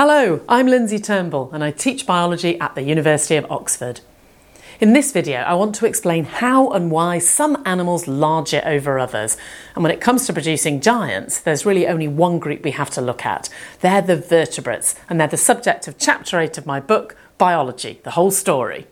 [0.00, 4.00] Hello, I'm Lindsay Turnbull and I teach biology at the University of Oxford.
[4.78, 9.36] In this video, I want to explain how and why some animals larger over others.
[9.74, 13.00] And when it comes to producing giants, there's really only one group we have to
[13.00, 13.48] look at.
[13.80, 18.12] They're the vertebrates, and they're the subject of chapter 8 of my book, Biology, the
[18.12, 18.86] whole story.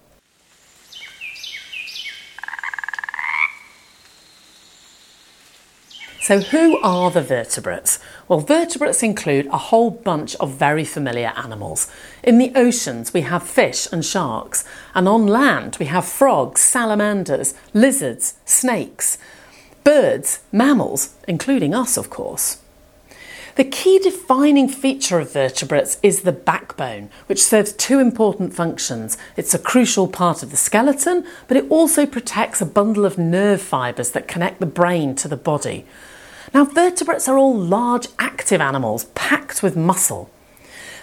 [6.26, 8.00] So, who are the vertebrates?
[8.26, 11.88] Well, vertebrates include a whole bunch of very familiar animals.
[12.24, 17.54] In the oceans, we have fish and sharks, and on land, we have frogs, salamanders,
[17.72, 19.18] lizards, snakes,
[19.84, 22.58] birds, mammals, including us, of course.
[23.54, 29.16] The key defining feature of vertebrates is the backbone, which serves two important functions.
[29.36, 33.62] It's a crucial part of the skeleton, but it also protects a bundle of nerve
[33.62, 35.86] fibres that connect the brain to the body.
[36.54, 40.30] Now, vertebrates are all large active animals packed with muscle.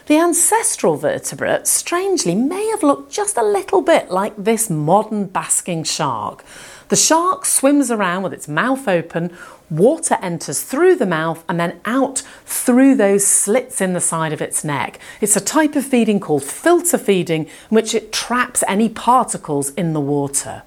[0.05, 5.85] The ancestral vertebrate, strangely, may have looked just a little bit like this modern basking
[5.85, 6.43] shark.
[6.89, 9.35] The shark swims around with its mouth open,
[9.69, 14.41] water enters through the mouth and then out through those slits in the side of
[14.41, 14.99] its neck.
[15.21, 19.93] It's a type of feeding called filter feeding, in which it traps any particles in
[19.93, 20.63] the water.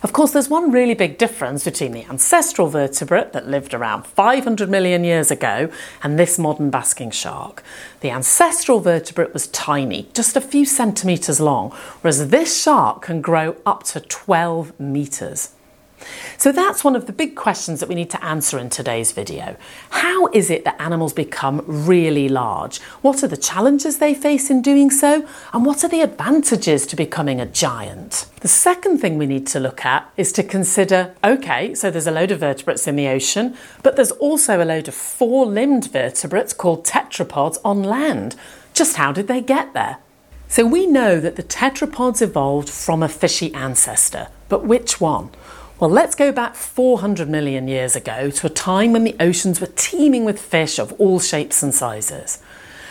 [0.00, 4.70] Of course, there's one really big difference between the ancestral vertebrate that lived around 500
[4.70, 5.70] million years ago
[6.02, 7.64] and this modern basking shark.
[8.00, 13.56] The ancestral vertebrate was tiny, just a few centimetres long, whereas this shark can grow
[13.66, 15.54] up to 12 metres.
[16.36, 19.56] So that's one of the big questions that we need to answer in today's video.
[19.90, 22.78] How is it that animals become really large?
[23.02, 25.26] What are the challenges they face in doing so?
[25.52, 28.26] And what are the advantages to becoming a giant?
[28.40, 32.12] The second thing we need to look at is to consider okay, so there's a
[32.12, 36.52] load of vertebrates in the ocean, but there's also a load of four limbed vertebrates
[36.52, 38.36] called tetrapods on land.
[38.74, 39.98] Just how did they get there?
[40.50, 45.30] So we know that the tetrapods evolved from a fishy ancestor, but which one?
[45.80, 49.68] Well, let's go back 400 million years ago to a time when the oceans were
[49.76, 52.42] teeming with fish of all shapes and sizes.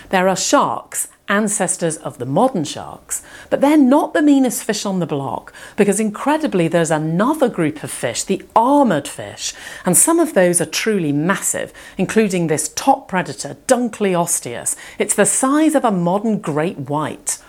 [0.08, 5.00] There are sharks, ancestors of the modern sharks, but they're not the meanest fish on
[5.00, 9.54] the block because incredibly there's another group of fish, the armoured fish,
[9.86, 14.78] and some of those are truly massive, including this top predator, Dunkleosteus.
[14.98, 17.40] It's the size of a modern great white.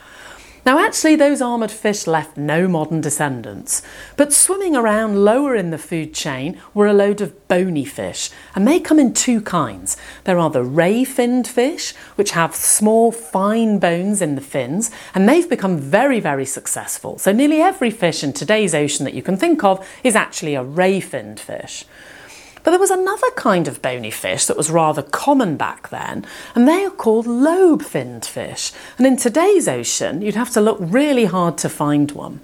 [0.66, 3.82] Now, actually, those armoured fish left no modern descendants,
[4.16, 8.66] but swimming around lower in the food chain were a load of bony fish, and
[8.66, 9.97] they come in two kinds.
[10.24, 15.28] There are the ray finned fish, which have small, fine bones in the fins, and
[15.28, 17.18] they've become very, very successful.
[17.18, 20.62] So, nearly every fish in today's ocean that you can think of is actually a
[20.62, 21.84] ray finned fish.
[22.68, 26.68] But there was another kind of bony fish that was rather common back then, and
[26.68, 28.72] they are called lobe finned fish.
[28.98, 32.40] And in today's ocean, you'd have to look really hard to find one.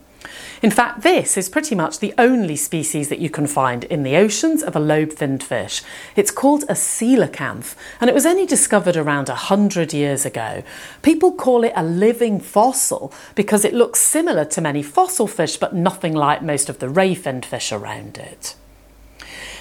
[0.63, 4.17] In fact, this is pretty much the only species that you can find in the
[4.17, 5.83] oceans of a lobe finned fish.
[6.17, 10.63] It's called a coelacanth, and it was only discovered around 100 years ago.
[11.03, 15.75] People call it a living fossil because it looks similar to many fossil fish, but
[15.75, 18.57] nothing like most of the ray finned fish around it.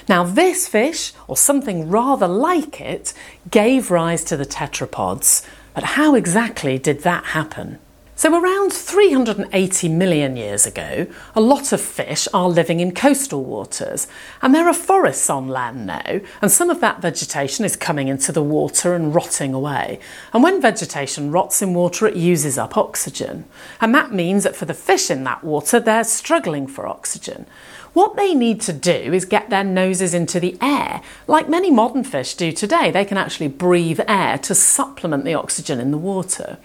[0.10, 3.14] Now, this fish, or something rather like it,
[3.50, 5.46] gave rise to the tetrapods.
[5.74, 7.80] But how exactly did that happen?
[8.16, 14.08] So, around 380 million years ago, a lot of fish are living in coastal waters,
[14.42, 18.32] and there are forests on land now, and some of that vegetation is coming into
[18.32, 20.00] the water and rotting away.
[20.32, 23.46] And when vegetation rots in water, it uses up oxygen,
[23.82, 27.48] and that means that for the fish in that water, they're struggling for oxygen.
[27.94, 31.02] What they need to do is get their noses into the air.
[31.28, 35.80] Like many modern fish do today, they can actually breathe air to supplement the oxygen
[35.80, 36.58] in the water.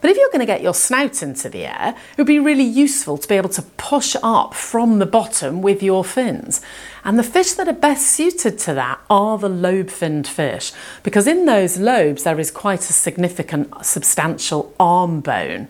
[0.00, 2.64] But if you're going to get your snout into the air, it would be really
[2.64, 6.62] useful to be able to push up from the bottom with your fins.
[7.04, 10.72] And the fish that are best suited to that are the lobe finned fish,
[11.02, 15.68] because in those lobes there is quite a significant, substantial arm bone.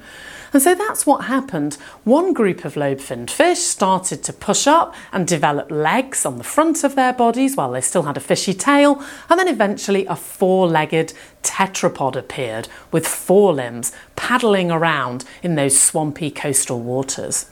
[0.52, 1.74] And so that's what happened.
[2.04, 6.44] One group of lobe finned fish started to push up and develop legs on the
[6.44, 10.16] front of their bodies while they still had a fishy tail, and then eventually a
[10.16, 11.12] four legged
[11.42, 17.46] tetrapod appeared with four limbs paddling around in those swampy coastal waters.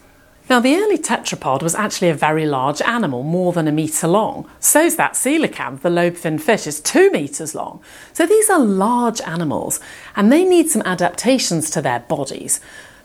[0.50, 4.48] Now, the early tetrapod was actually a very large animal, more than a metre long.
[4.60, 7.80] So's that coelacanth, the lobe finned fish, is two metres long.
[8.14, 9.78] So these are large animals,
[10.16, 12.60] and they need some adaptations to their bodies.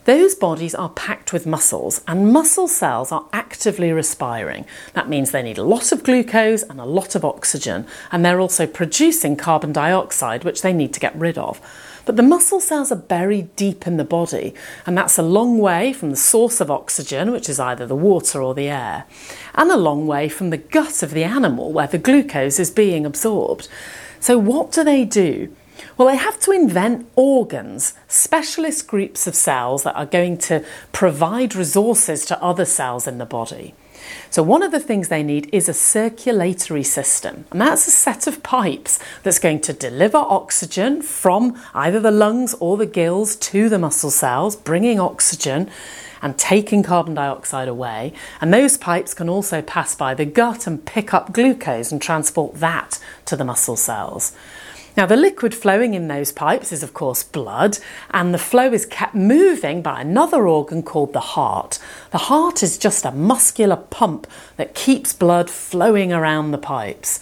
[0.05, 4.65] Those bodies are packed with muscles, and muscle cells are actively respiring.
[4.93, 8.41] That means they need a lot of glucose and a lot of oxygen, and they're
[8.41, 11.59] also producing carbon dioxide, which they need to get rid of.
[12.05, 14.53] But the muscle cells are buried deep in the body,
[14.85, 18.41] and that's a long way from the source of oxygen, which is either the water
[18.41, 19.05] or the air,
[19.55, 23.05] and a long way from the gut of the animal where the glucose is being
[23.05, 23.69] absorbed.
[24.19, 25.55] So, what do they do?
[25.97, 31.55] Well, they have to invent organs, specialist groups of cells that are going to provide
[31.55, 33.75] resources to other cells in the body.
[34.29, 38.27] So, one of the things they need is a circulatory system, and that's a set
[38.27, 43.69] of pipes that's going to deliver oxygen from either the lungs or the gills to
[43.69, 45.69] the muscle cells, bringing oxygen
[46.21, 48.13] and taking carbon dioxide away.
[48.41, 52.55] And those pipes can also pass by the gut and pick up glucose and transport
[52.55, 54.31] that to the muscle cells.
[54.95, 57.79] Now, the liquid flowing in those pipes is, of course, blood,
[58.11, 61.79] and the flow is kept moving by another organ called the heart.
[62.11, 67.19] The heart is just a muscular pump that keeps blood flowing around the pipes.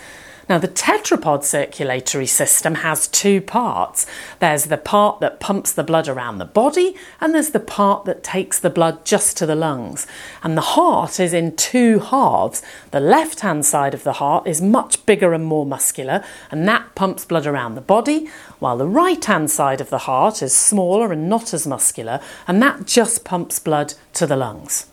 [0.51, 4.05] Now, the tetrapod circulatory system has two parts.
[4.39, 8.21] There's the part that pumps the blood around the body, and there's the part that
[8.21, 10.05] takes the blood just to the lungs.
[10.43, 12.61] And the heart is in two halves.
[12.91, 16.21] The left hand side of the heart is much bigger and more muscular,
[16.51, 18.27] and that pumps blood around the body,
[18.59, 22.61] while the right hand side of the heart is smaller and not as muscular, and
[22.61, 24.90] that just pumps blood to the lungs.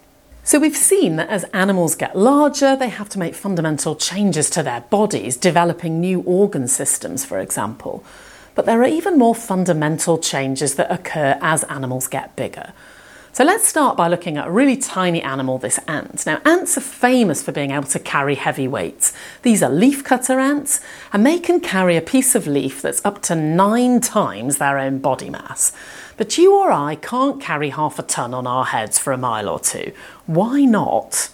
[0.48, 4.62] So we've seen that as animals get larger, they have to make fundamental changes to
[4.62, 8.02] their bodies, developing new organ systems, for example.
[8.54, 12.72] But there are even more fundamental changes that occur as animals get bigger.
[13.38, 16.26] So let's start by looking at a really tiny animal, this ant.
[16.26, 19.12] Now, ants are famous for being able to carry heavy weights.
[19.42, 20.80] These are leafcutter ants,
[21.12, 24.98] and they can carry a piece of leaf that's up to nine times their own
[24.98, 25.72] body mass.
[26.16, 29.48] But you or I can't carry half a tonne on our heads for a mile
[29.48, 29.92] or two.
[30.26, 31.30] Why not?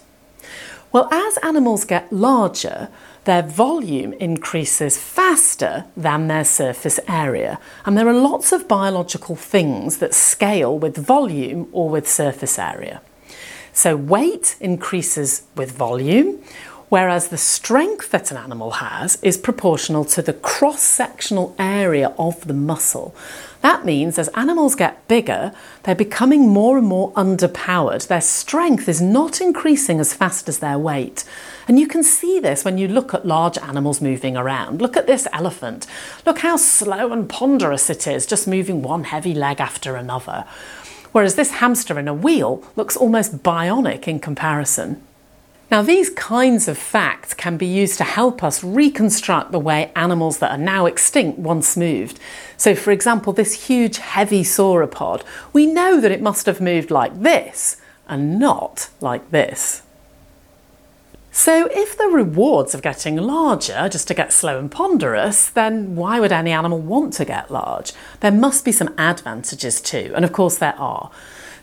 [0.91, 2.89] Well, as animals get larger,
[3.25, 7.59] their volume increases faster than their surface area.
[7.85, 13.01] And there are lots of biological things that scale with volume or with surface area.
[13.73, 16.39] So, weight increases with volume,
[16.89, 22.47] whereas the strength that an animal has is proportional to the cross sectional area of
[22.47, 23.13] the muscle.
[23.65, 25.51] That means as animals get bigger,
[25.81, 28.05] they're becoming more and more underpowered.
[28.05, 31.23] Their strength is not increasing as fast as their weight.
[31.67, 34.83] And you can see this when you look at large animals moving around.
[34.83, 35.87] Look at this elephant.
[36.27, 40.45] Look how slow and ponderous it is, just moving one heavy leg after another.
[41.11, 45.01] Whereas this hamster in a wheel looks almost bionic in comparison.
[45.71, 50.37] Now, these kinds of facts can be used to help us reconstruct the way animals
[50.37, 52.19] that are now extinct once moved.
[52.55, 55.23] So, for example, this huge heavy sauropod,
[55.53, 57.77] we know that it must have moved like this
[58.07, 59.81] and not like this.
[61.31, 66.19] So, if the rewards of getting larger just to get slow and ponderous, then why
[66.19, 67.91] would any animal want to get large?
[68.21, 71.11] There must be some advantages too, and of course there are.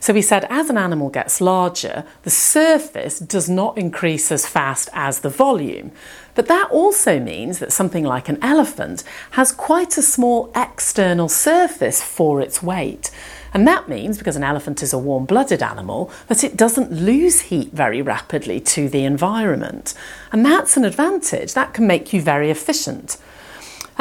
[0.03, 4.89] So we said as an animal gets larger, the surface does not increase as fast
[4.93, 5.93] as the volume.
[6.35, 9.05] But that also means that something like an elephant
[9.39, 13.13] has quite a small external surface for its weight.
[13.55, 17.43] And that means, because an elephant is a warm blooded animal, that it doesn't lose
[17.43, 19.95] heat very rapidly to the environment.
[20.33, 21.55] And that's an advantage.
[21.55, 23.19] That can make you very efficient.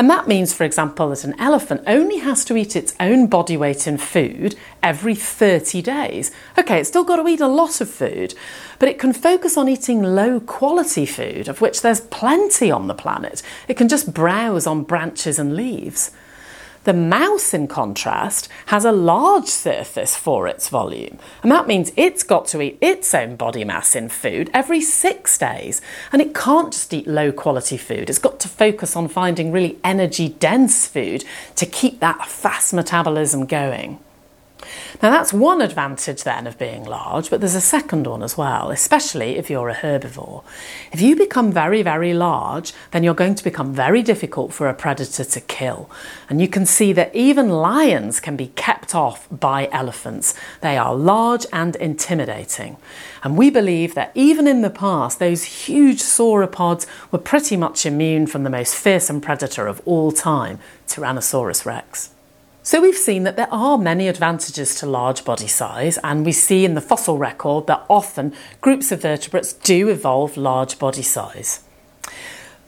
[0.02, 3.56] And that means, for example, that an elephant only has to eat its own body
[3.56, 6.32] weight in food every 30 days.
[6.58, 8.34] Okay, it's still got to eat a lot of food,
[8.80, 12.96] but it can focus on eating low quality food, of which there's plenty on the
[12.96, 13.44] planet.
[13.68, 16.10] It can just browse on branches and leaves.
[16.84, 22.24] The mouse, in contrast, has a large surface for its volume, and that means it's
[22.24, 25.82] got to eat its own body mass in food every six days.
[26.12, 29.78] And it can't just eat low quality food, it's got to focus on finding really
[29.84, 31.24] energy dense food
[31.56, 34.00] to keep that fast metabolism going.
[35.02, 38.70] Now, that's one advantage then of being large, but there's a second one as well,
[38.70, 40.44] especially if you're a herbivore.
[40.92, 44.74] If you become very, very large, then you're going to become very difficult for a
[44.74, 45.90] predator to kill.
[46.30, 50.36] And you can see that even lions can be kept off by elephants.
[50.62, 52.78] They are large and intimidating.
[53.24, 58.28] And we believe that even in the past, those huge sauropods were pretty much immune
[58.28, 62.12] from the most fearsome predator of all time, Tyrannosaurus rex.
[62.64, 66.64] So we've seen that there are many advantages to large body size, and we see
[66.64, 71.62] in the fossil record that often groups of vertebrates do evolve large body size.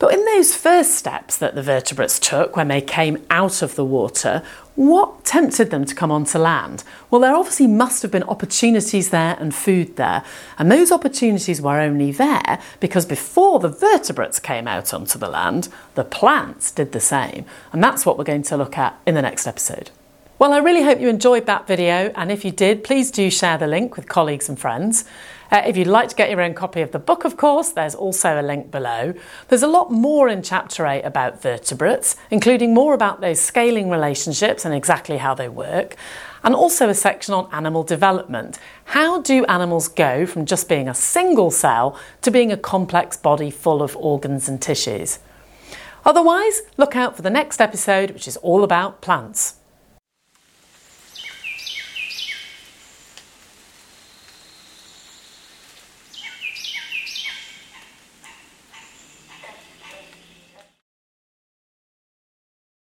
[0.04, 3.86] But in those first steps that the vertebrates took when they came out of the
[3.86, 4.44] water,
[4.76, 6.84] what tempted them to come onto land?
[7.10, 10.26] Well, there obviously must have been opportunities there and food there.
[10.60, 15.70] And those opportunities were only there because before the vertebrates came out onto the land,
[15.96, 17.46] the plants did the same.
[17.72, 19.90] And that's what we're going to look at in the next episode.
[20.38, 23.58] Well, I really hope you enjoyed that video, and if you did, please do share
[23.58, 25.06] the link with colleagues and friends.
[25.54, 27.94] Uh, if you'd like to get your own copy of the book, of course, there's
[27.94, 29.14] also a link below.
[29.50, 34.66] There's a lot more in Chapter 8 about vertebrates, including more about those scaling relationships
[34.66, 35.96] and exactly how they work,
[36.44, 38.58] and also a section on animal development.
[38.86, 43.52] How do animals go from just being a single cell to being a complex body
[43.52, 45.20] full of organs and tissues?
[46.04, 49.58] Otherwise, look out for the next episode, which is all about plants.